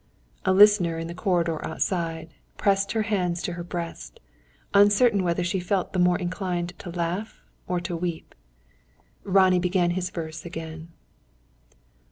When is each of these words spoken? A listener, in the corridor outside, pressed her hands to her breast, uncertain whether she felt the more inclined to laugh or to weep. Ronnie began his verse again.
A 0.45 0.51
listener, 0.51 0.97
in 0.97 1.05
the 1.05 1.13
corridor 1.13 1.63
outside, 1.63 2.33
pressed 2.57 2.93
her 2.93 3.03
hands 3.03 3.43
to 3.43 3.53
her 3.53 3.63
breast, 3.63 4.19
uncertain 4.73 5.21
whether 5.23 5.43
she 5.43 5.59
felt 5.59 5.93
the 5.93 5.99
more 5.99 6.17
inclined 6.17 6.73
to 6.79 6.89
laugh 6.89 7.39
or 7.67 7.79
to 7.81 7.95
weep. 7.95 8.33
Ronnie 9.23 9.59
began 9.59 9.91
his 9.91 10.09
verse 10.09 10.43
again. 10.43 10.87